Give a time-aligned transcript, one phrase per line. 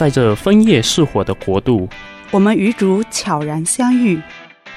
[0.00, 1.86] 在这枫叶似火的国度，
[2.30, 4.18] 我们与主悄然相遇，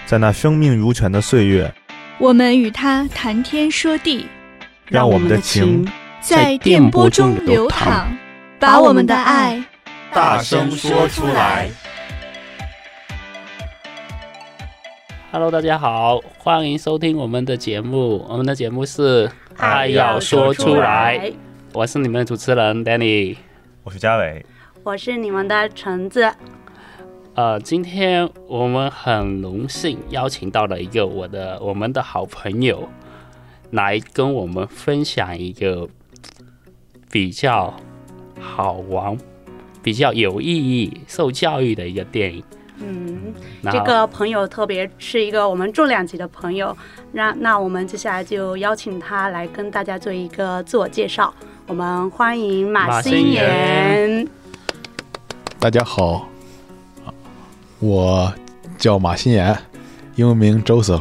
[0.05, 1.73] 在那生命如泉的岁月，
[2.17, 4.27] 我们与他谈天说地，
[4.85, 5.89] 让我们的情
[6.19, 8.07] 在电波中流淌，
[8.59, 9.63] 把我们的爱
[10.11, 11.69] 大声说出来。
[15.31, 18.25] Hello，大家好，欢迎收听我们的节目。
[18.27, 21.17] 我们的节目是《爱要说出来》，
[21.71, 23.37] 我是你们的主持人 Danny，
[23.83, 24.45] 我是嘉伟，
[24.83, 26.29] 我是你们的橙子。
[27.35, 32.89] 呃，今天我们很荣幸邀请到了一个我的我们的好朋友，
[33.71, 35.87] 来跟我们分享一个
[37.09, 37.73] 比较
[38.41, 39.17] 好玩、
[39.81, 42.43] 比较有意义、受教育的一个电影。
[42.79, 46.75] 嗯，这个朋友特别是一个我们重量级的朋友，
[47.13, 51.33] 那那我们接下来就邀请他来跟大家做一个自我介绍。
[51.67, 54.27] 我们欢迎马新言。
[55.63, 56.27] 大家好，
[57.79, 58.33] 我
[58.77, 59.57] 叫马新言，
[60.17, 60.99] 英文名 Joseph。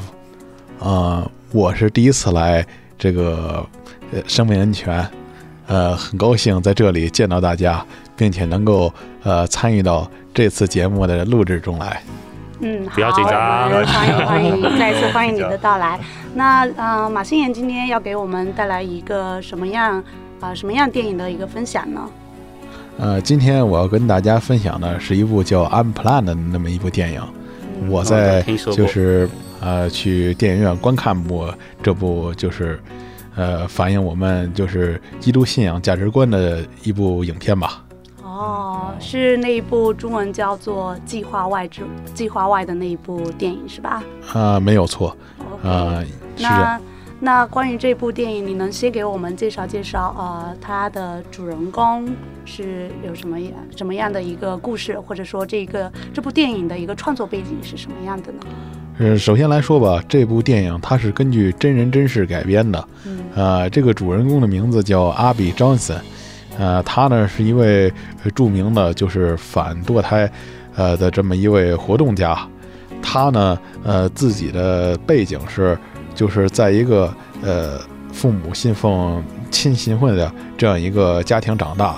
[0.79, 2.65] 啊、呃，我是第一次来
[2.97, 3.67] 这个
[4.13, 5.05] 呃生命安全，
[5.67, 7.85] 呃，很高兴在这里见到大家，
[8.17, 10.09] 并且能够呃参与到。
[10.33, 12.01] 这次节目的录制中来，
[12.61, 15.99] 嗯，好，不要紧张，欢迎欢迎，再次欢迎你的到来。
[16.37, 19.99] 那呃，马新言今天要给我们带来一个什么样
[20.39, 22.09] 啊、呃、什么样电影的一个分享呢？
[22.98, 27.21] 呃，今天我要跟大家分享的是一部叫《Unplanned》的那么一部电影。
[27.81, 29.29] 嗯、我在就是
[29.61, 32.81] 呃去电影院观看过这部就是
[33.35, 37.83] 呃反映我们就是基督信仰价值观的一部影片吧。
[38.23, 41.83] 哦，是那一部中文叫做《计划外之
[42.15, 44.03] 计划外》的那一部电影是吧？
[44.33, 45.17] 啊、呃，没有错。
[45.63, 46.03] 啊、
[46.39, 46.81] 那
[47.25, 50.12] 那关于这部电影，你能先给我们介绍介绍？
[50.19, 52.12] 呃，它的主人公
[52.45, 58.39] 是有什么样什么样的一个故事，或者说这个这部电影的一个创作背景是什么样的呢？
[58.98, 62.89] 呃，首先来说吧，这部电影它是根据真人真事改编的。
[63.07, 65.95] 嗯，呃，这个主人公的名字叫阿比·约翰逊。
[66.58, 67.91] 呃，他呢是一位
[68.35, 70.29] 著名的，就是反堕胎，
[70.74, 72.36] 呃的这么一位活动家。
[73.01, 75.79] 他呢，呃，自己的背景是，
[76.14, 77.12] 就是在一个
[77.42, 77.78] 呃
[78.12, 81.96] 父母信奉亲信会的这样一个家庭长大。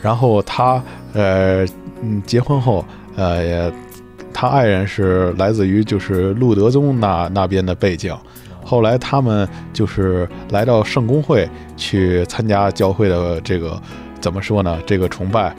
[0.00, 0.82] 然后他
[1.12, 1.64] 呃
[2.02, 3.72] 嗯结婚后，呃也，
[4.32, 8.16] 他爱人是来自于就是路德宗那那边的背景。
[8.64, 13.80] 后来他们就是来到圣公会去参加教会的这个
[14.20, 14.78] 怎么说呢？
[14.86, 15.54] 这个崇拜，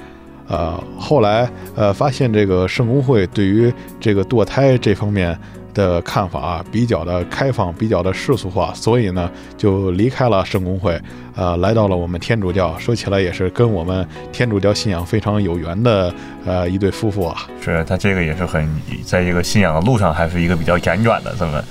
[0.48, 5.38] 呃，后来呃发现这个圣公会对于这个堕胎这方面
[5.74, 11.00] 的看法啊比较的开放，比较的世俗化，所以呢就离开了圣公会，
[11.36, 12.78] 呃，来到了我们天主教。
[12.78, 16.14] 说起来也是跟我们天主教信仰非常有缘的
[16.46, 17.48] 呃一对夫妇啊。
[17.62, 18.70] 是他这个也是很
[19.04, 21.64] 在这个信仰的路上还是一个比较辗转的这么。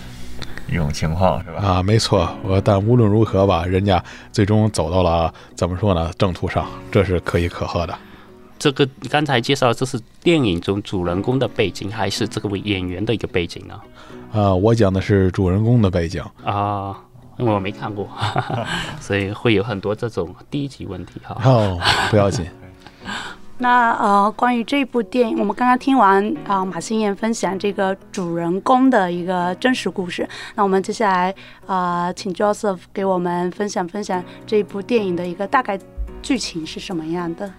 [0.69, 1.63] 一种情况是吧？
[1.63, 2.27] 啊，没错。
[2.43, 6.11] 我但无论如何吧，人家最终走到了怎么说呢？
[6.17, 7.95] 正途上，这是可喜可贺的。
[8.63, 13.75] 这个刚才介绍，这是电影中主人公的背景，还是这个演员的一个背景呢？
[14.33, 16.97] 啊，我讲的是主人公的背景啊，
[17.39, 18.09] 因为我没看过，
[19.03, 21.37] 所以会有很多这种低级问题哈。
[21.45, 21.77] 哦，
[22.09, 22.47] 不要紧。
[23.59, 30.29] 那呃，关于这部电影，我们刚刚听完啊、呃、马新燕分享这个主人公的一个真实故事。
[30.55, 31.35] 那我们接下来
[31.67, 35.77] 啊、呃，请 Joseph 给我们分享分享这部电影的一个大概
[36.23, 37.53] 剧情是什么样的？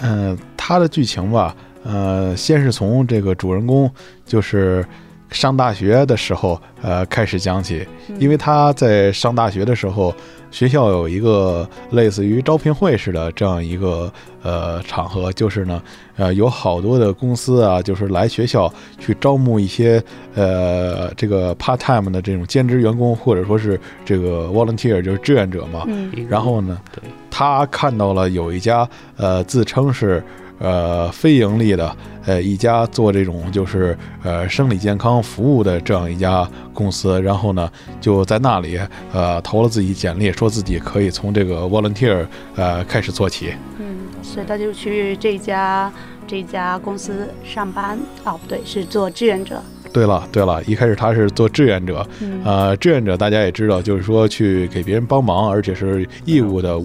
[0.00, 1.54] 嗯、呃，它的剧情吧，
[1.84, 3.90] 呃，先是从这个主人公
[4.24, 4.84] 就是。
[5.32, 7.88] 上大学的时候，呃，开始讲起，
[8.18, 10.14] 因为他在上大学的时候，
[10.52, 15.82] 学校有一个类似于招聘会似的这样一个呃场合，就是呢，
[16.16, 20.00] 呃，有好多的公司啊，就是来学校去招募一些
[20.34, 25.82] 呃这个 part time 的这种兼职员工，或者说是这个 volunteer 就是志愿者嘛。
[25.88, 26.12] 嗯。
[26.28, 26.78] 然后呢，
[27.28, 30.22] 他看到了有一家呃自称是。
[30.58, 37.70] 呃，非盈利的，呃，一家做这种就是呃生理健康服务的这样一家公司，然后呢，
[38.00, 38.78] 就在那里
[39.12, 42.26] 呃投了自己简历，说自己可以从这个 volunteer
[42.56, 43.54] 呃开始做起。
[43.78, 45.92] 嗯，所以他就去这家
[46.26, 47.98] 这家公司上班。
[48.24, 49.62] 哦，不对，是做志愿者。
[49.92, 52.06] 对了，对了，一开始他是做志愿者。
[52.20, 52.40] 嗯。
[52.44, 56.80] 呃，志愿者大家也知道，就是说去给别人帮忙，而且是义务的，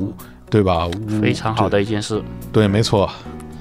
[0.50, 0.90] 对吧？
[1.22, 2.22] 非常好的一件事。
[2.52, 3.10] 对，没错。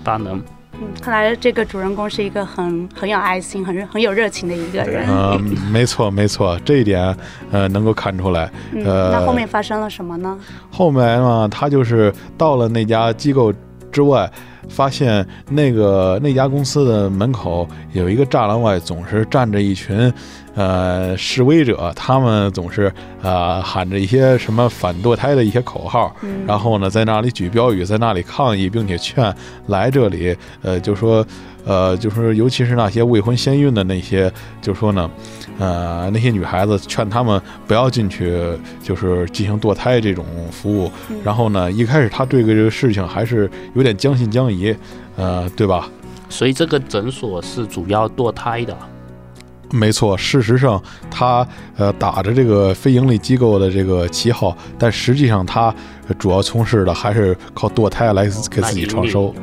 [0.02, 0.42] 大能，
[0.80, 5.06] 嗯，看来这个主人公是一个很很有爱心、很很有热情的一个人。
[5.08, 5.38] 嗯、呃，
[5.72, 7.16] 没错没错，这一点
[7.50, 8.50] 呃能够看出来。
[8.84, 10.38] 呃，嗯、那后面发生了什么呢？
[10.70, 13.52] 后面嘛，他就是到了那家机构
[13.90, 14.30] 之外，
[14.68, 20.12] 发现那个那家公司的门口有一个栅栏外总是站着一群。
[20.58, 22.90] 呃，示威者他们总是
[23.20, 29.30] 呃喊着一些什么反堕胎的一些口号，嗯、然后呢，在那里举标语，在那里抗议，并且劝
[29.66, 31.22] 来这里，呃，就说，
[31.66, 35.10] 呃，就说，尤其是那些未婚先孕的那些，就说呢，
[35.58, 38.38] 呃，那些女孩子劝他们不要进去，
[38.82, 40.90] 就是进行堕胎这种服务。
[41.08, 44.74] 嗯、然后呢，一开始他对这个事情还是有点将信将疑，
[45.16, 45.88] 呃，对吧？
[46.28, 48.76] 所以这个诊所是主要堕胎的。
[49.72, 50.80] 没错，事实上
[51.10, 55.74] 他呃打着这个非盈利机构的这个旗号，但实际上他
[56.18, 59.34] 主要从事的还是靠堕胎来给自己创收。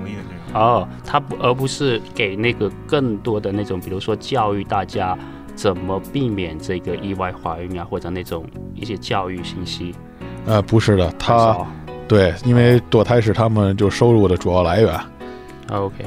[0.54, 5.18] 哦，他不而不是给那个更多的那种，比如说教育大家
[5.56, 9.94] 怎么避免这个意外怀孕啊，或者那种一些教育信息。
[10.46, 11.58] 呃，不是的，他
[12.08, 15.00] 对，因为堕胎是他们就收入的主要来源。
[15.70, 16.06] OK。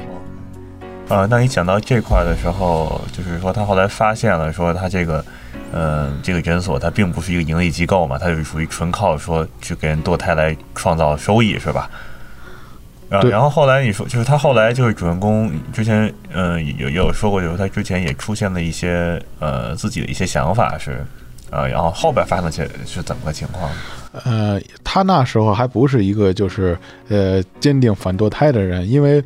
[1.09, 5.25] 呃，那你讲到这块的时候，就是说他后来发现了，说他这个，
[5.71, 11.89] 呃，这个诊所它并不是一个盈利机构嘛，它就是属于纯靠说去给人堕胎来创造收益，是吧？
[13.09, 21.05] 啊，然后后来你说，就是他后来就是主人公之前，嗯、呃，有有说过，就是他之前也出现了一些呃自己的一些想法是，
[21.49, 23.71] 呃，然后后边发生的是是怎么个情况？
[24.25, 26.77] 呃，他那时候还不是一个就是
[27.09, 29.23] 呃坚定反堕胎的人，因为。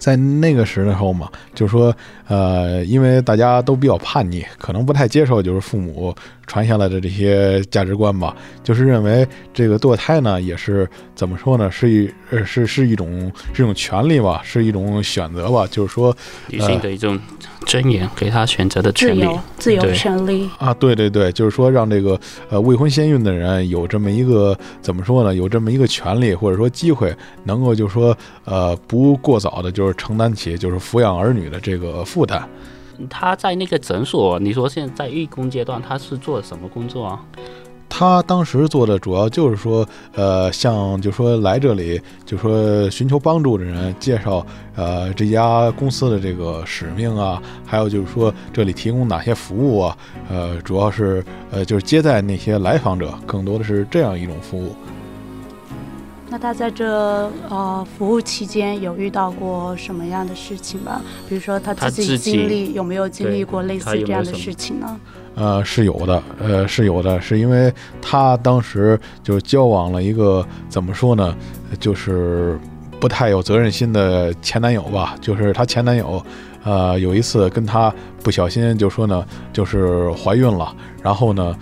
[0.00, 1.94] 在那个时候嘛，就是说，
[2.26, 6.12] 呃，因为大家都比较叛逆，可能不太接受，就是父母
[6.46, 16.16] 传下来的这些价值观吧，就是认为这个堕胎呢，也是怎么说呢，是一呃是是一种是一种权利吧，是一种选择吧，就是说
[16.48, 17.16] 女性的一种
[17.66, 22.18] 尊严，呃、给他选择的权利，自由，自由权利啊，对对对，就是说让这个
[22.48, 27.14] 呃未婚先孕的人有这么一个怎么说呢，有这么一个权利或者说机会，
[27.44, 29.94] 能够就是说呃不过早的，就是。
[30.00, 32.48] 承担起就是抚养儿女的这个负担。
[33.10, 37.20] 他在那个诊所，你说现在在义工阶段，他是做什么工作啊？
[37.90, 44.46] 他当时做的主要就是说，呃，向就说来这里就说寻求帮助的人，介绍
[44.76, 49.96] 呃这家公司的这个使命啊，还有就是说这里提供哪些服务啊，
[50.30, 54.74] 呃，主要是呃就是接待那些来访者，更多的是这样一种服务。
[56.32, 56.86] 那他在这
[57.48, 61.02] 呃服务期间有遇到过什么样的事情吗？
[61.28, 65.00] 比如说他自己经历有没有经历过类似这样的事情呢？
[65.34, 71.34] 呃，是有的，呃，是有的，是因为他当时就交往了一个怎么说呢，
[71.80, 72.56] 就是
[73.00, 75.16] 不太有责任心的前男友吧。
[75.20, 76.22] 就是他前男友，
[76.62, 77.92] 呃，有一次跟他
[78.22, 80.72] 不小心就说呢，就是怀孕了，
[81.02, 81.56] 然后呢。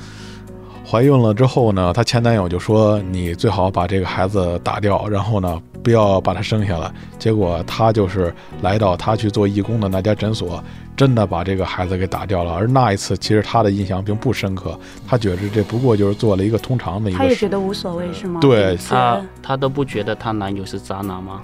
[0.91, 10.65] 怀孕了之后呢，她前男友就说：“你最好把这个孩子打掉，然后呢，不要把他生下来。”结果她就是来到她去做义工的那家诊所，
[10.97, 12.55] 真的把这个孩子给打掉了。
[12.55, 17.19] 而那一次，其实她的印象并不深刻，她觉得这不过就是做了一个通常的一个。
[17.19, 18.41] 她也觉得无所谓，是吗？
[18.41, 21.43] 对，她她都不觉得她男友是渣男吗？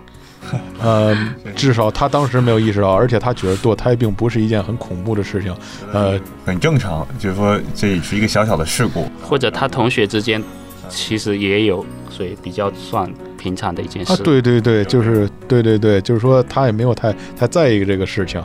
[0.81, 1.17] 呃，
[1.55, 5.55] 至少他当时没有意识到，而且他觉得堕胎并不是一件很恐怖的事情，
[5.93, 10.43] 呃，很正常，就是说这是一个小小的事故，或者他同学之间
[10.88, 14.12] 其实也有，所以比较算平常的一件事。
[14.12, 18.43] 啊，对对对，就是对对对，就是说他也没有太太在意这个事情，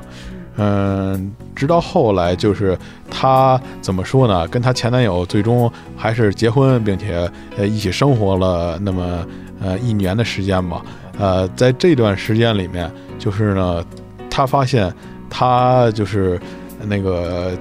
[0.56, 1.22] 嗯、呃，
[1.56, 2.78] 直到后来就是
[3.10, 4.48] 她怎么说呢？
[4.48, 9.26] 跟她前男友最终还是结婚，并且呃一起生活了那么
[9.62, 10.82] 呃一年的时间吧。
[11.20, 13.86] 呃，在这段时间里面，就是呢，
[14.30, 14.92] 她发现
[15.30, 16.40] 她就是
[16.86, 17.52] 那个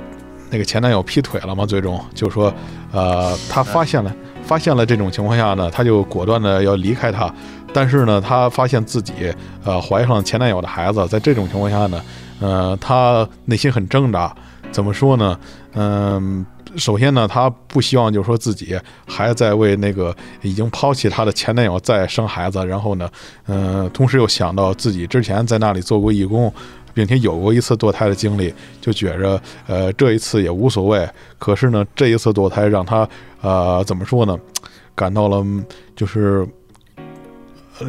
[0.48, 2.54] 那个前男友劈腿了嘛，最终就说，
[2.92, 7.34] 呃，她发现了发现了这种情况下呢，她就果断的要离开他，
[7.72, 9.12] 但是呢，她发现自己
[9.64, 12.02] 呃怀上前男友的孩子，在这种情况下呢，
[12.40, 14.32] 呃，她内心很挣扎，
[14.70, 15.38] 怎么说呢？
[15.74, 16.46] 嗯、
[16.76, 23.10] 首先呢，她不希望就是说自己还在为那个已经抛弃她的前男友再生孩子，然后呢，
[23.46, 26.52] 嗯、同时又想到自己之前在那里做过义工，
[26.92, 31.08] 并且有过一次堕胎的经历，就觉着呃这一次也无所谓。
[31.38, 33.08] 可是呢，这一次堕胎让她
[33.40, 34.38] 呃怎么说呢，
[34.94, 35.44] 感到了
[35.96, 36.46] 就是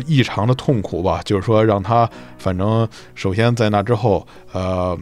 [0.05, 4.97] 异常的痛苦吧，就是说让她反正首先在那之后呃。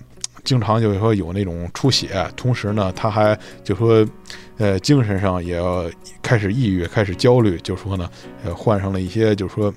[0.47, 4.07] 经常就是说有那种出血，同时呢，他还就说，
[4.57, 5.83] 呃，精神上也要
[6.21, 8.09] 开始抑郁，开始焦虑，就说呢，
[8.45, 9.73] 呃，患上了一些，就是说，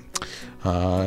[0.63, 1.03] 啊，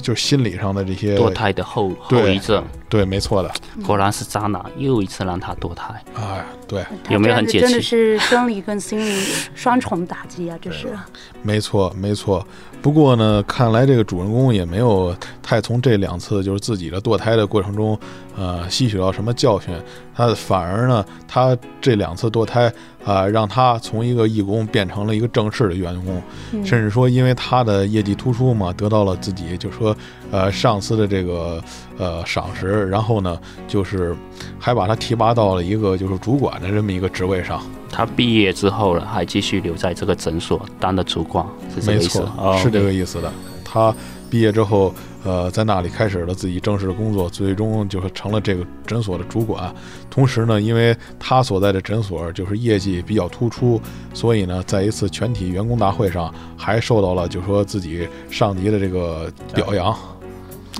[0.00, 2.64] 就是心理上的这些堕胎的后后遗症。
[2.88, 3.50] 对，没错的。
[3.84, 5.92] 果然是渣男，又一次让他堕胎。
[6.14, 7.60] 哎，对，有没有很解气？
[7.60, 9.20] 真的是生理跟心理
[9.54, 10.56] 双重打击啊！
[10.62, 10.96] 这是。
[11.42, 12.46] 没错，没错。
[12.80, 17.98] 不过呢，看来这个主人公也没有太从这两次就是自己的堕胎的过程中，
[18.36, 19.74] 呃，吸取到什么教训。
[20.14, 22.66] 他反而呢，他这两次堕胎
[23.02, 26.22] 啊、呃，让他从一个义工变成了一个正式的员工，
[26.52, 29.96] 嗯、甚至说因为他的业绩突出嘛，得到了自己就是说
[30.30, 31.62] 呃上司的这个
[31.98, 33.38] 呃赏识，然后呢，
[33.68, 34.16] 就是
[34.58, 37.60] 还把他提拔到了一个就是主管的这么一个职位上。
[37.90, 42.18] 他毕业之后了，还继续留在这个诊所当的主管，是这个意思？
[42.18, 43.32] 没错，哦、是这个意思的。
[43.64, 43.94] 他
[44.34, 49.72] 毕业之后，呃，在那里开始了自己正式的工作，最终就是成了这个诊所的主管。
[50.10, 53.80] 同时呢，因为他所在的诊所就是业绩比较突出，
[54.12, 59.96] 所以呢，在一次全体员工大会上，还受到了就说自己上级的这个表扬。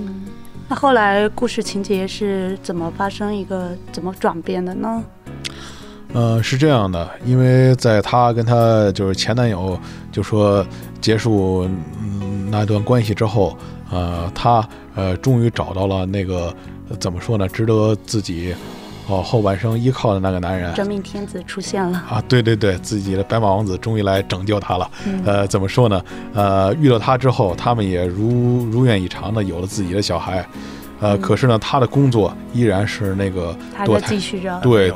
[0.00, 0.24] 嗯，
[0.68, 5.04] 那后来故事情节是怎么发生一个怎么转变的呢？
[6.12, 9.78] 呃，是这样的，因为在他跟他就是前男友
[10.10, 10.66] 就说
[11.00, 11.68] 结束
[12.00, 12.23] 嗯
[12.56, 13.56] 那段关系之后，
[13.90, 16.54] 呃，他呃终于找到了那个
[17.00, 18.54] 怎么说呢，值得自己
[19.08, 20.72] 哦后半生依靠的那个男人。
[20.72, 22.22] 真命天子出现了啊！
[22.28, 24.88] 对对对，自己的白马王子终于来拯救他了。
[25.04, 26.04] 嗯、呃，怎么说呢？
[26.32, 30.46] 呃，遇到他之后，他们也如如愿以偿的有了自己的小孩。
[31.00, 33.52] 呃，嗯、可是呢，他的工作依然是那个
[33.84, 34.60] 堕胎继续着。
[34.60, 34.92] 对。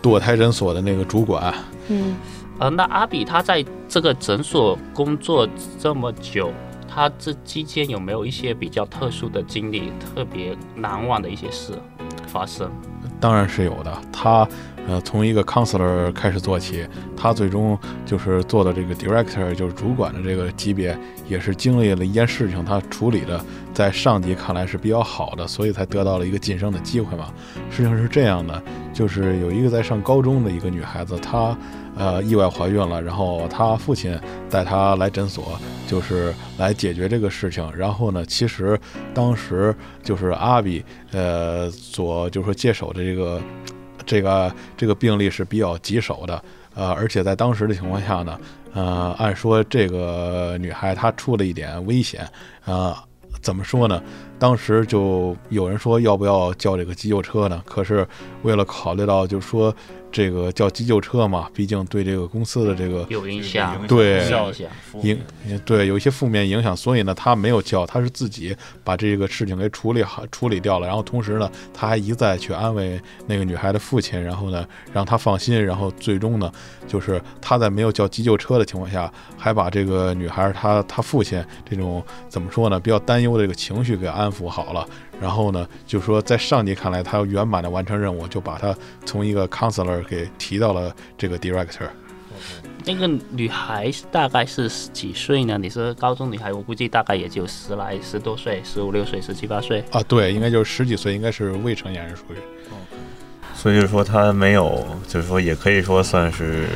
[0.00, 1.54] 堕胎诊所的那个主管，
[1.86, 2.16] 嗯，
[2.62, 5.48] 呃，那阿比他在这个诊所工作
[5.80, 6.52] 这么久，
[6.86, 11.72] 他这期间有没有一些比较特殊的经历，特别难忘的一些事
[12.28, 12.70] 发生？
[13.18, 13.92] 当然是有的。
[14.12, 14.46] 他
[14.86, 17.76] 呃，从一个 counselor 开始做起，他最终
[18.06, 20.96] 就是做的这个 director，就是主管的这个级别，
[21.28, 27.32] 也是经历了一件事情，他处理的在上级看来是比较好的，所以才得到了一个晋升的机会嘛。
[27.70, 28.62] 事情是这样的，
[28.92, 31.56] 就是有一个在上高中的一个女孩子，她
[31.96, 34.18] 呃意外怀孕了，然后她父亲
[34.50, 37.70] 带她来诊所，就是来解决这个事情。
[37.74, 38.78] 然后呢，其实
[39.14, 43.40] 当时就是阿比呃所就是说接手的这个。
[44.04, 46.42] 这个这个病例是比较棘手的，
[46.74, 48.38] 呃，而且在当时的情况下呢，
[48.74, 52.28] 呃，按说这个女孩她出了一点危险，
[52.64, 52.92] 呃，
[53.42, 54.02] 怎么说呢？
[54.38, 57.62] 当时就有人说要不要叫这个急救车呢？
[57.66, 58.08] 可是
[58.42, 59.74] 为了考虑到，就是说。
[60.12, 64.22] 这个叫急救车嘛，毕竟对这个公司的这个有影响，对
[65.02, 65.18] 影
[65.64, 68.54] 对有一些负面影响，所以呢，他没有叫，他是自己
[68.84, 70.86] 把这个事情给处理好、处理掉了。
[70.86, 75.64] 然后同时呢，他还一再去安慰那个女孩的父亲，然后呢，让他放心。
[75.64, 76.52] 然后最终呢，
[76.86, 84.86] 就是他在没有叫急救车的情况下，还把这个女孩她她父亲这种怎么说呢，比较担忧的这个情绪给安抚好了。
[85.22, 91.86] 然后呢，就是说，在上级看来，他要圆满的完成任务，就把他从一个 counselor 给提到了这个 director。
[92.84, 95.56] 那个女孩大概是几岁呢？
[95.56, 99.84] 你是高中女孩，我估计大概也就十来十多岁，十五六岁，十七八岁。
[99.92, 102.36] 啊，对，应该就是十几岁，应该是未成年人属于。
[103.54, 106.66] 所以就是说，他没有，就是说，也可以说算是。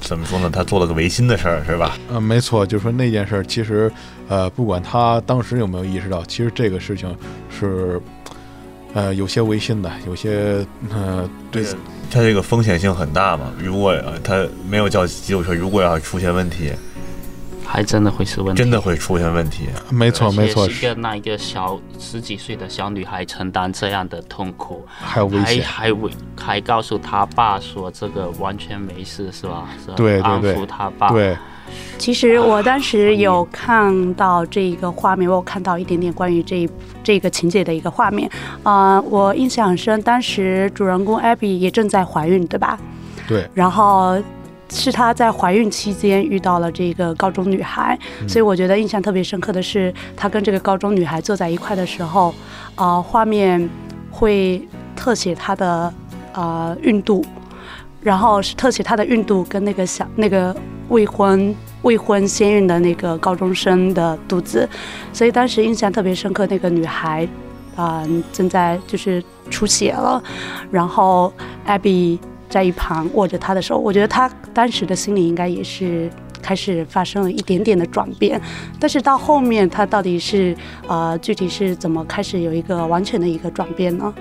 [0.00, 0.50] 怎么说呢？
[0.50, 1.98] 他做了个违心的事儿，是吧？
[2.10, 3.90] 嗯，没错，就是说那件事儿，其实，
[4.28, 7.14] 呃，不管他当时有没有意识到，其实这个事情
[7.50, 8.00] 是，
[8.94, 11.64] 呃，有些违心的，有些，呃，对，
[12.10, 13.52] 他这个风险性很大嘛。
[13.58, 16.72] 如果呃他没有叫急救车，如果要出现问题。
[17.70, 19.68] 还真的会是问题，真的会出现问题。
[19.90, 29.68] 没错，没错，是一个那一个小十几岁的小女孩承担这样的痛苦，还有危险，还还还告诉他爸说这个完全没事，是吧？
[29.84, 29.94] 是吧？
[29.96, 31.10] 对对对，安抚他爸。
[31.10, 31.36] 对，
[31.98, 36.66] 其实我当时有看到这一个画面，我有看到一点点关于这
[37.04, 38.30] 这个情节的一个画面
[38.62, 40.00] 啊、呃，我印象很深。
[40.00, 42.78] 当时主人公 Abby 也正在怀孕，对吧？
[43.28, 44.16] 对，然后。
[44.70, 52.34] 是她在怀孕期间遇到了这个高中女孩，嗯、所以我觉得印象特别深刻的是，她跟这个高中女孩坐在一块的时候，
[52.74, 53.68] 啊、呃，画面
[54.10, 54.60] 会
[54.94, 55.92] 特写她的
[56.34, 57.24] 呃孕肚，
[58.02, 60.54] 然后是特写她的孕肚跟那个小那个
[60.88, 64.68] 未婚未婚先孕的那个高中生的肚子，
[65.12, 66.46] 所以当时印象特别深刻。
[66.46, 67.26] 那个女孩
[67.74, 70.22] 啊、呃，正在就是出血了，
[70.70, 71.32] 然后
[71.66, 72.18] Abby。
[72.48, 78.40] 在一旁握着他的手，我觉得他当时的心里应该也是开始发生了一点点的转变，
[78.80, 84.14] 但是到后面他到底是呃具体是怎么开始有一个完全的一个转变呢？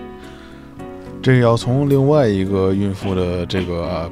[1.22, 4.10] 这要从另外一个孕妇的这个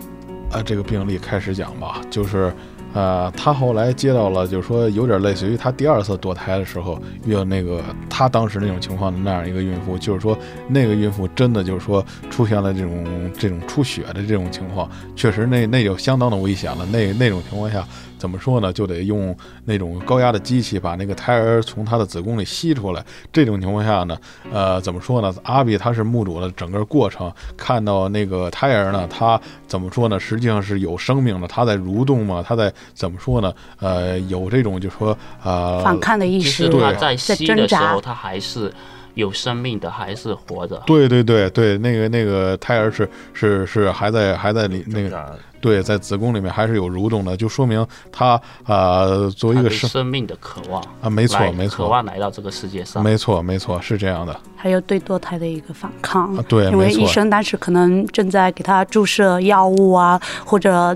[0.52, 2.54] 啊这个病例开始讲吧，就是。
[2.96, 10.38] 呃，他后来接到了，就是说有点类似于他第二次堕胎的时候遇到那个他当时那种情况的那样一个孕妇，就是说
[10.70, 16.86] 那个孕妇真的就是说出现了这种这种出血的这种情况，确实那那就相当的危险了。
[16.86, 17.86] 那那种情况下，
[18.18, 18.72] 怎么说呢？
[18.72, 23.04] 就得用那种高压的机器把那个胎儿从他的子宫里吸出来。
[23.32, 24.18] 这种情况下呢，
[24.52, 25.34] 呃，怎么说呢？
[25.44, 30.20] 阿比他是目睹了整个过程，看到那个胎儿呢，他怎么说呢？
[30.20, 33.54] 实际上是有生命的，他在蠕动嘛，他在怎么说呢？
[33.80, 38.74] 呃，有这种就是说呃反抗的意识，对他在吸的时候，他还是。
[39.16, 40.76] 有生命的还是活着？
[40.86, 54.40] 对对对对，那个那个胎儿是是是还在还在里那个对，在子宫里面还是有蠕动的，就说明他啊、呃、作为一个生生命的渴望啊，没错没错，渴望来到这个世界上，没错没错是这样的。
[54.56, 60.96] 还有对堕胎的一个反抗，啊、对，因为医生当时可能正在给他注射药物啊，或者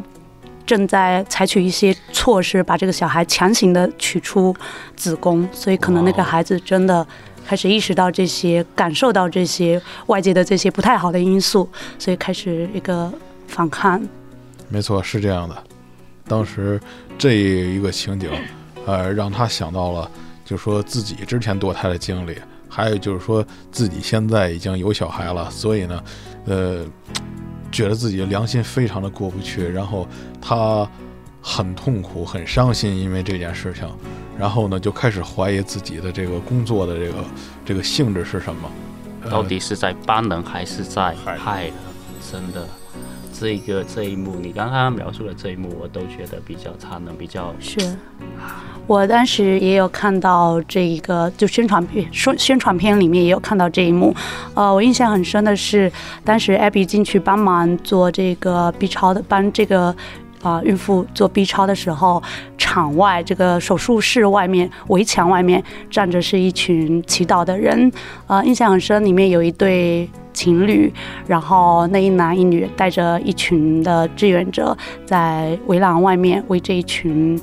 [0.67, 4.55] 正在采取一些措施，把这个小孩强行的取出
[4.95, 7.03] 子宫，所以可能那个孩子真的。
[7.47, 13.11] 开始意识到这些，感受到这些外界的这些不太好的因素，所以开始一个
[13.47, 13.99] 反抗。
[14.69, 15.63] 没错，是这样的。
[16.25, 16.79] 当时
[17.17, 18.29] 这一个情景，
[18.85, 20.09] 呃，让他想到了，
[20.45, 22.37] 就说自己之前堕胎的经历，
[22.69, 26.03] 还有就是说自己现在已经有小孩了，所以呢，
[26.45, 26.85] 呃，
[27.71, 30.07] 觉得自己良心非常的过不去，然后
[30.39, 30.87] 他
[31.41, 33.89] 很痛苦、很伤心，因为这件事情。
[34.37, 37.25] 然后呢，就开始怀疑自己的这个工作的这个
[37.65, 38.69] 这个性质是什么，
[39.29, 41.73] 到底是在帮人还是在害人？
[42.31, 42.67] 真的，
[43.39, 47.79] 这一个这一幕，你刚刚描述的这一幕，我都觉得比较残忍，比较是。
[48.85, 54.13] 我当时也有看到这一个，就宣传片宣宣传片里面也有看到这一幕。
[54.55, 55.89] 呃，我印象很深的是，
[56.25, 59.95] 当时 Abby 进去帮忙做这个 B 超的，帮这个。
[60.41, 62.23] 啊、呃，孕妇做 B 超的时候，
[62.57, 67.91] 场外这个手术室外面围墙外面站着是一群祈祷的人。
[68.25, 70.89] 呃，印象很深，里面有一对情侣，
[71.27, 77.37] 然后那一男一女带着一群的志愿者在围栏外面为这一群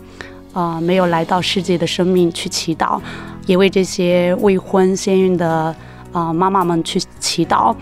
[0.54, 2.98] 啊、没有来到世界的生命去祈祷，
[3.44, 5.76] 也为这些未婚先孕的
[6.10, 7.76] 啊、妈妈们去祈祷。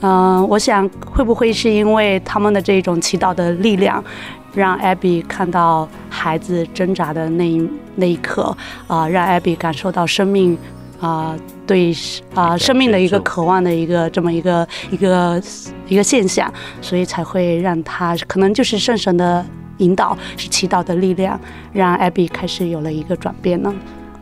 [0.00, 4.02] 嗯、我想会不会是因为他们的这种祈祷的力量？
[4.52, 8.56] 让 Abby 看到孩子挣扎的那一那一刻，
[8.88, 10.58] 啊、让 Abby 感受到生命，
[11.00, 11.90] 啊、呃，对，
[12.34, 15.42] 啊、呃，生命的一个渴望的一个这么一个一个
[15.88, 19.44] 一个现象，所以才会让他可能就是圣神的
[19.78, 21.40] 引导，是祈祷的力量，
[21.72, 23.74] 让 Abby 开始有了一个转变呢？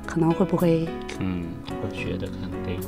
[0.07, 0.89] 可能会不会？
[1.19, 1.43] 嗯，
[1.83, 2.81] 我觉得肯定。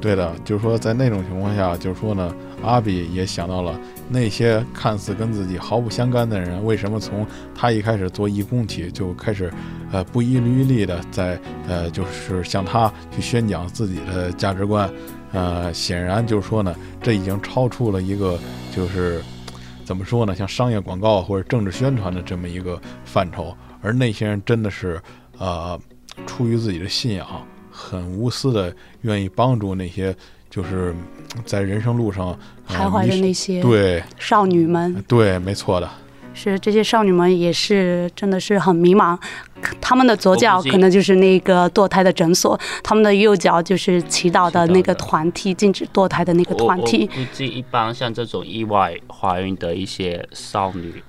[0.00, 2.32] 对的，就是说在那种情况下，就是说呢。
[2.60, 3.78] 阿比也想到了
[4.10, 9.52] 那些看似跟自己毫不相干的人，为什么从他一开始做义工起就开始，
[9.92, 14.90] 呃，不遗余力的在呃，就是向他去宣讲自己的价值观，
[15.32, 18.38] 呃，显然就是说呢，这已经超出了一个
[18.74, 19.22] 就是
[19.84, 25.00] 怎么说呢，像商业广告或者政治宣传的这么一个范畴，而那些人真的是
[25.38, 25.78] 呃，
[26.26, 27.26] 出于自己的信仰，
[27.70, 30.16] 很无私的愿意帮助那些。
[30.50, 30.94] 就是
[31.44, 34.02] 在人生路上徘徊的那些对。
[34.18, 35.88] 少女们，对，没错的，
[36.34, 39.18] 是这些少女们也是真的是很迷茫，
[39.80, 47.06] 他们的左脚可能就是那个堕胎的诊所，他们的右脚就是祈祷的那个团体，禁止堕胎的那个团体。
[47.06, 51.02] 估计一般像这种意外怀孕的一些少女。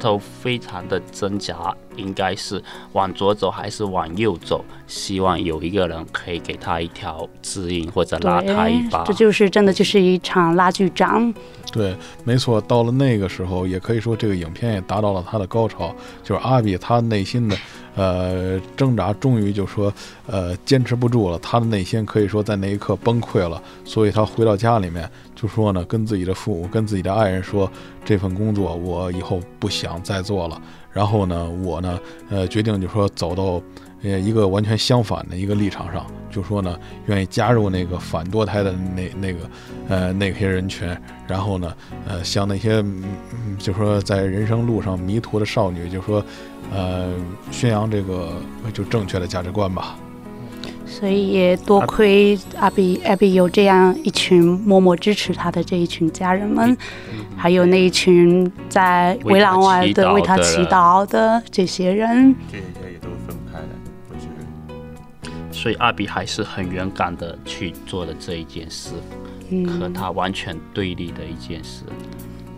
[0.00, 4.64] 都非常的挣扎，应该是往左走还是往右走？
[4.86, 9.02] 希望有一个人可以给他一条指引，或者拉他一把。
[9.04, 11.32] 这就是真的，就是一场拉锯战。
[11.72, 12.60] 对，没错。
[12.60, 17.56] 到了那个时候，也可以说这个影片也达到了它的高潮，就是阿比他内心的
[17.96, 19.92] 呃挣扎，终于就说
[20.28, 27.68] 呃坚持不住了，他的内心可以说在那一刻崩溃了，所以他回到家里面就说呢，跟自己的父母、跟自己的爱人说，
[28.04, 30.62] 这份工作我以后不想再做了。
[30.92, 31.98] 然后呢，我呢，
[32.30, 33.60] 呃，决定就说走到。
[34.06, 39.38] 呃，一个完全相反的一个立场上，就说呢，愿意加入那个反堕胎的那那个，
[39.88, 40.88] 呃，那些人群，
[41.26, 41.74] 然后呢，
[42.06, 43.04] 呃，向那些，嗯，
[43.58, 46.24] 就说在人生路上迷途的少女，就说，
[46.72, 47.08] 呃，
[47.50, 48.34] 宣扬这个
[48.72, 49.96] 就正确的价值观吧。
[50.88, 56.76] 所以也多亏阿比阿比有这样一群默默支持他的这一群家人们，
[57.36, 62.34] 还有那一群在围栏外的为他祈祷的这些人。
[65.56, 68.90] 所以阿比还是很勇敢的去做了这一件事，
[69.66, 71.82] 和他完全对立的一件事。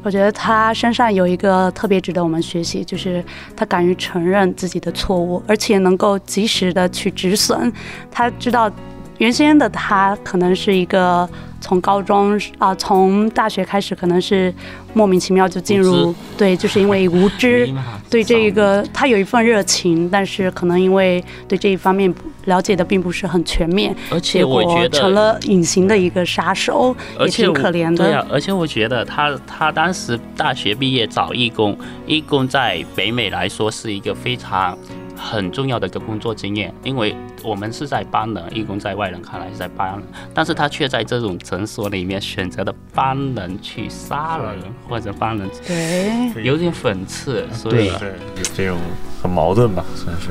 [0.02, 3.24] 我觉得他身上有一个特别值得我们学习，就是
[3.56, 7.72] 他敢于承认自己的错误，而且能够及时的去止损。
[8.10, 8.70] 他知道
[9.18, 11.28] 原先的他可能是一个
[11.60, 14.52] 从高中啊，从大学开始，可能是
[14.94, 17.68] 莫名其妙就进入，对，就是因为无知，
[18.08, 22.12] 对这一个他有一份热情，但是可能因为对这一方面
[22.44, 28.04] 了解的并不是很全面，而且我觉得成了隐形的一个杀手，也挺可怜的。
[28.04, 34.76] 对啊，而且我觉得他他当时大学毕业找义工，义工在北美来说是一个非常。
[35.18, 40.02] 很重要的一个工作经验，因为我们是在帮人，义工在外人看来是在帮人，
[40.32, 44.56] 但是他却在这种诊所里面选择了帮人去杀人，
[44.88, 48.78] 或者帮人，对，有点讽刺，所以对，有这种
[49.20, 50.28] 很矛盾吧，算是。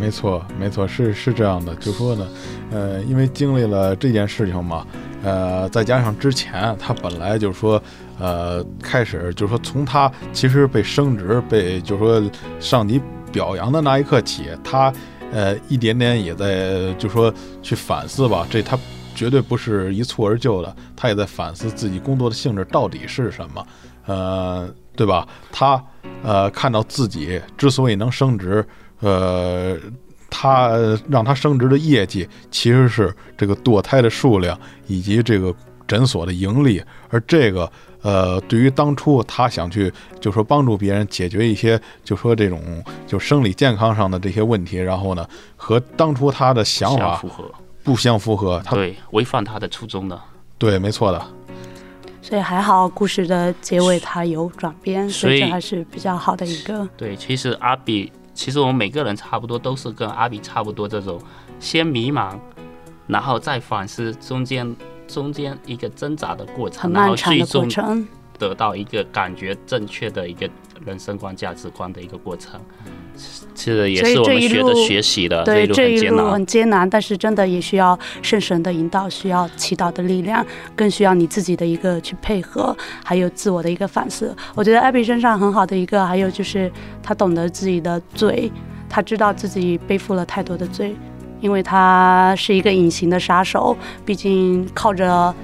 [0.00, 2.26] 没错，没错，是是这样的，就说呢，
[2.72, 4.84] 呃，因为经历了这件事情嘛，
[5.22, 7.80] 呃，再加上之前他本来就是说，
[8.18, 13.00] 呃，开始就是说从他其实被升职，被就是说上级。
[13.34, 14.92] 表扬的那一刻起，他
[15.32, 18.78] 呃一点点也在就说去反思吧，这他
[19.12, 23.66] 绝对不是一蹴而就的，他也在反思自己工作的性质到底是什么，
[24.06, 25.26] 呃，对吧？
[25.50, 25.84] 他
[26.22, 28.64] 呃看到自己之所以能升职，
[29.00, 29.76] 呃，
[30.30, 30.70] 他
[31.08, 35.52] 让他升职的业绩其实是这个堕胎的数量以及这个
[35.86, 37.70] 诊所的盈利，而这个。
[38.04, 50.20] 呃，对于当初他想去，就说帮助别人解决一些，就说这种就生理健康上的这些问题，然后呢，和当初他的想法不相符合，不相符合，他对违反他的初衷的，
[50.58, 51.26] 对，没错的。
[52.20, 56.86] 所以还好，故事的结尾他有转变，所以这还是比较好的一个。
[56.98, 61.18] 对，其实阿比，其实我们每个人差不多都是跟阿比差不多这种，
[61.58, 62.38] 先迷茫，
[63.06, 64.76] 然后再反思，中间。
[65.06, 70.48] 中间一个挣扎的过程，很漫长的过程，然后最终得到一个感觉正确的一个
[70.84, 72.60] 人生观、价值观的一个过程，
[73.54, 75.44] 其实也是我们学的学习的。
[75.44, 84.34] 对，这一路很艰难，但是真的也需要圣神的引导，需要祈祷的力量，更需要你自己的一个去配合，还有自我的一个反思。
[84.56, 86.70] 我觉得 Abby 身上很好的一个，还有就是
[87.02, 88.50] 他懂得自己的罪，
[88.88, 90.96] 他知道自己背负了太多的罪。
[91.44, 95.34] 因为他是一个隐形的杀手，毕竟靠着，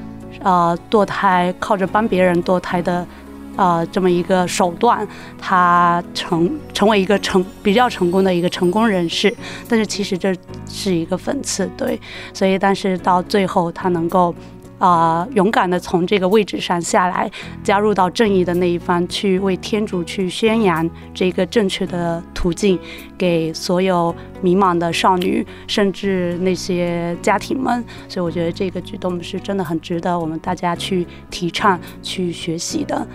[0.42, 3.06] 呃，堕胎，靠着帮别人堕胎的，
[3.54, 5.06] 呃，这么一个手段，
[5.38, 9.30] 他成成为一个成比较成功的一个成功人士。
[9.68, 10.34] 但是其实这
[10.66, 12.00] 是一个讽刺，对，
[12.32, 14.34] 所以但是到最后他能够。
[14.80, 17.30] 啊、勇敢的从这个位置上下来，
[17.62, 22.78] 加入到正义的那一方，去为天主去宣扬这个正确的途径，
[23.16, 27.84] 给所有迷茫的少女，甚至那些家庭们。
[28.08, 33.06] 所以我觉得这个举动是真的很值得我们大家去提倡、去学习的。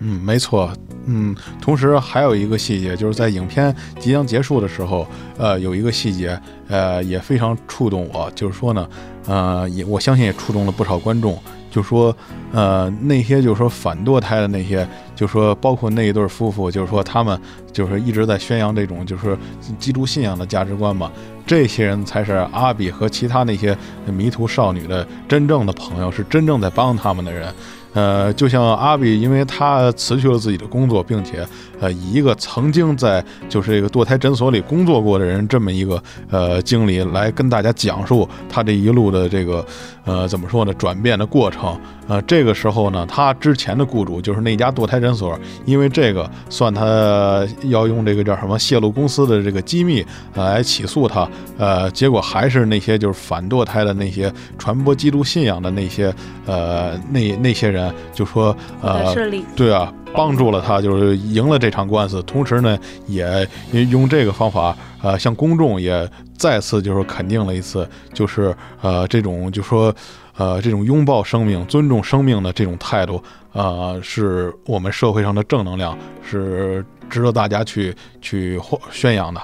[0.00, 0.70] 嗯，没错。
[1.08, 5.06] 嗯，同时还有一个细节，就是在影片即将结束的时候，
[5.38, 6.36] 呃，有一个细节，
[6.68, 8.88] 呃，也非常触动我，就是说呢，
[9.26, 11.38] 呃，也我相信也触动了不少观众，
[11.70, 12.14] 就说，
[12.52, 17.38] 呃，那些就是说反堕胎的那些，就说包括那一对夫妇，就是说他们
[17.72, 19.36] 就是一直在宣扬这种就是
[19.78, 21.10] 基督信仰的价值观嘛，
[21.46, 23.76] 这些人才是阿比和其他那些
[24.06, 27.52] 迷途少女的真正的朋友，是真正在帮他们的人。
[27.96, 31.42] 呃，就像阿比，因为他辞去了自己的工作，并且
[31.80, 39.64] 呃，以一个曾经在就是这个堕胎诊所里工作过的人这么一个呃经历来跟大家讲述他这一路的这个
[40.04, 41.74] 呃怎么说呢，转变的过程。
[42.08, 51.28] 呃，这个时候呢，他之前的雇主就是那家堕胎诊所，因为这个算他要用这个叫什么泄露公司的这个机密来起诉他，
[51.58, 59.14] 呃，结果还是那些就是反堕胎的那些传播基督信仰的那些呃那那些人就说呃
[59.54, 63.48] 对啊，帮助了他，就是赢了这场官司，同时呢也
[63.90, 69.94] 用这个方法呃向公众也再次就是肯定了一次，就是呃这种就说。
[70.38, 73.22] 呃，这种拥抱生命、尊重生命的这种态度，
[73.54, 79.40] 呃，是我们社会上的正能量，是值得大家去去宣扬的。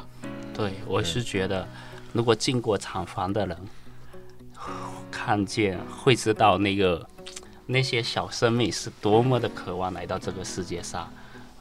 [0.55, 1.67] 对，我是觉得，
[2.13, 3.57] 如果进过厂房的人
[5.11, 7.07] 看见，会知道那个
[7.67, 11.09] 那些小生命是多么的渴望来到这个世界上。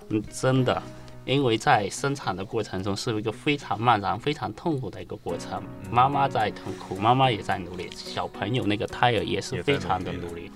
[0.10, 0.82] 嗯，真的。
[1.24, 5.62] 因为在生产的过程中是一个非常漫长、非常痛苦的一个过程，
[5.92, 10.52] 妈妈在痛苦，妈妈也在努力，小朋友那个胎儿也是非常的努力，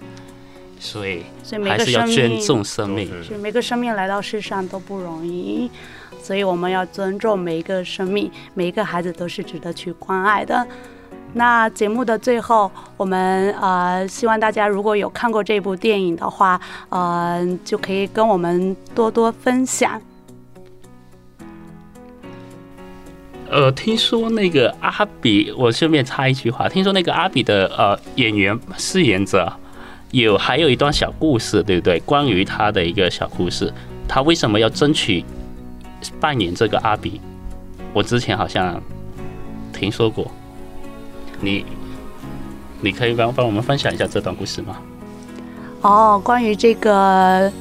[0.79, 1.23] 所以
[1.63, 3.07] 还是要尊重生命。
[3.23, 5.69] 所以每个生命来到世上都不容易，
[6.19, 10.67] 所以我们要尊重每一个生命，每一个孩子都是值得去关爱的。
[11.37, 20.01] 那节目的最后，我们呃希望大家如果有看过这部电影的话，呃就可以跟我们多多分享。
[23.49, 29.51] 呃，听说那个阿比，我顺便插一句话，听说那个阿比的呃演员饰演者
[30.11, 31.99] 有还有一段小故事，对不对？
[32.05, 33.73] 关于他的一个小故事，
[34.07, 35.25] 他为什么要争取
[36.17, 37.19] 扮演这个阿比？
[37.93, 38.81] 我之前好像
[39.73, 40.31] 听说过，
[41.41, 41.65] 你
[42.81, 44.77] 你可以帮帮我们分享一下这段故事吗？
[45.81, 47.51] 哦，关于这个。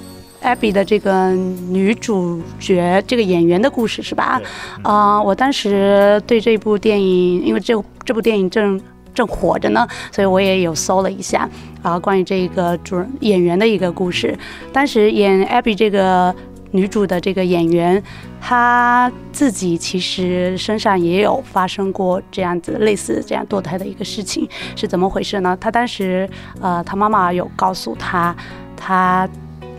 [0.44, 4.38] Abby 的这个女主角，这个演员的故事是吧？
[4.82, 8.78] 啊、呃，我当时对这部电影，因为这这部电影正
[9.14, 11.48] 正火着呢，所以我也有搜了一下
[11.80, 14.38] 啊、呃，关于这个主人演员的一个故事。
[14.70, 16.34] 当时演 Abby 这个
[16.72, 18.02] 女主的这个演员，
[18.46, 25.56] 她自己其实身上也有发生过这样子类似这样堕胎的一个事情，是怎么回事呢？
[25.58, 26.28] 她当时
[26.60, 28.36] 呃，她妈妈有告诉她，
[28.76, 29.26] 她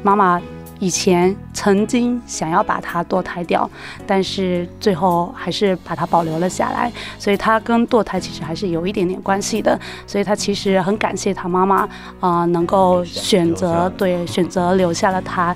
[0.01, 0.41] 妈妈。
[0.79, 3.67] 以前曾经想要把它堕胎掉，
[4.05, 9.79] 但是最后还是把它保留了下来，所以它跟堕胎其实还是有一点点关系的。
[10.05, 11.83] 所以他其实很感谢他妈妈
[12.19, 15.55] 啊、呃，能够选择对选择留下了他。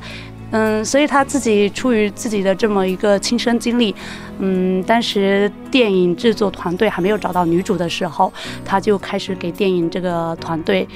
[0.51, 3.93] 嗯，所以他自己出于自己的这么一个亲身经历，
[4.39, 8.33] 嗯，当时电影制作团队还没有找到女主的时候，
[8.65, 10.87] 他就开始给电影这个团队。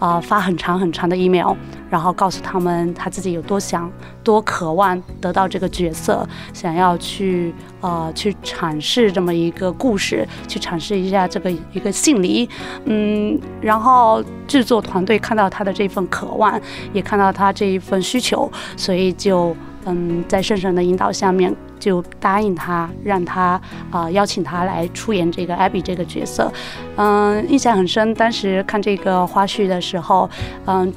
[0.00, 1.54] 啊、发很长很长的 email，
[1.88, 3.88] 然后告诉他们他自己有多想、
[4.24, 12.48] 多渴望得到这个角色，想要去呃去阐释这么一个故事，去阐释一下这个一个信理。
[12.86, 16.58] 嗯，然后制作团队看到他的这份渴望，
[16.94, 19.54] 也看到他这一份需求，所以就
[19.86, 21.54] 嗯在圣神的引导下面。
[21.80, 23.52] 就答应他，让他
[23.90, 26.52] 啊、呃、邀请他来出演这个 Abby 这个角色，
[26.96, 28.12] 嗯，印象很深。
[28.12, 30.28] 当时看这个花絮的时候，
[30.66, 30.92] 嗯，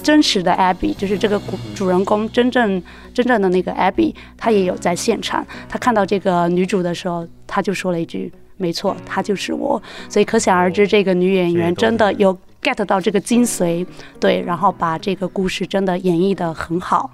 [0.00, 1.42] 真实的 Abby 就是这个
[1.74, 2.80] 主人公真正
[3.12, 5.44] 真正的那个 Abby，他也有在现场。
[5.68, 13.84] 他看到这个女主的时候，他就说了一句：“没错，她就是我。”所以可想而知，这个女演员真的有 get 到这个精髓，
[14.20, 17.10] 对，然后把这个故事真的演绎的很好。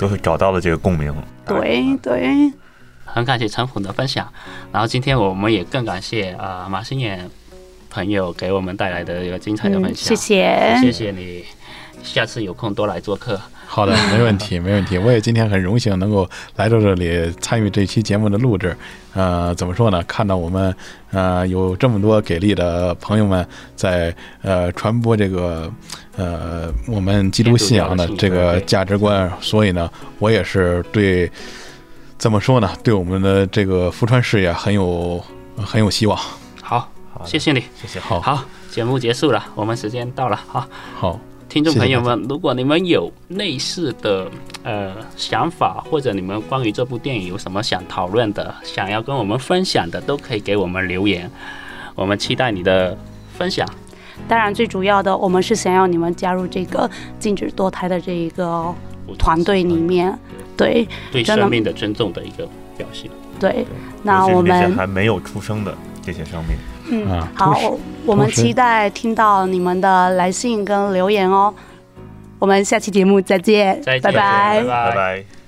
[0.00, 1.14] 都是找到了这个共鸣，
[1.46, 2.50] 对对，
[3.04, 4.26] 很感谢陈虎的分享，
[4.72, 7.28] 然后今天我们也更感谢啊、呃、马新远
[7.90, 11.44] 朋友给我们带来的一个精彩的分享，嗯、谢谢，谢谢你，
[12.02, 13.38] 下次有空多来做客。
[13.72, 14.98] 好的， 没问题，没问题。
[14.98, 18.76] 我也今天很荣幸能够来到这里参与这期节目的录制。
[19.14, 20.02] 呃，怎么说呢？
[20.08, 20.74] 看到我们
[21.12, 25.72] 呃有这么多给力的朋友们在呃传播这个
[26.16, 31.30] 呃我们基督信仰的这个价值观，所以呢，我也是对
[32.18, 32.68] 怎么说呢？
[32.82, 35.24] 对我们的这个福川事业很有
[35.56, 36.18] 很有希望。
[36.60, 38.00] 好，好，谢谢你，谢谢。
[38.00, 41.20] 好，好，节目结束了，我们时间到了，好，好。
[41.50, 44.30] 听众朋友们，如果你们有类似的
[44.62, 51.28] 呃想法，或者你们关于这部电影有什么想讨论的，想要跟我们分享的，都可以给我们留言，
[51.96, 52.96] 我们期待你的
[53.36, 53.68] 分享。
[54.28, 58.72] 当然，最主要的，我们是想要你们加入这个禁止堕胎的这一个
[59.18, 60.16] 团队里面，
[60.56, 63.10] 对对生命的尊重的一个表现。
[63.40, 63.66] 对，对
[64.04, 66.56] 那我们还没有出生的这些生命。
[66.90, 71.54] 嗯，好，我们期待听到你们的来信跟留言哦。
[72.38, 75.39] 我们下期节目再见，再见，拜拜，拜拜。